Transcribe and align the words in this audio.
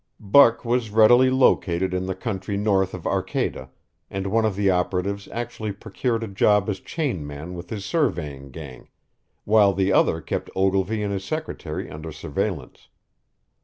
Buck 0.19 0.65
was 0.65 0.89
readily 0.89 1.29
located 1.29 1.93
in 1.93 2.07
the 2.07 2.15
country 2.15 2.57
north 2.57 2.95
of 2.95 3.05
Arcata, 3.05 3.69
and 4.09 4.25
one 4.25 4.45
of 4.45 4.55
the 4.55 4.71
operatives 4.71 5.27
actually 5.27 5.71
procured 5.73 6.23
a 6.23 6.27
job 6.27 6.67
as 6.71 6.79
chainman 6.79 7.53
with 7.53 7.69
his 7.69 7.85
surveying 7.85 8.49
gang, 8.49 8.89
while 9.45 9.73
the 9.73 9.93
other 9.93 10.19
kept 10.19 10.49
Ogilvy 10.55 11.03
and 11.03 11.13
his 11.13 11.23
secretary 11.23 11.87
under 11.87 12.11
surveillance. 12.11 12.87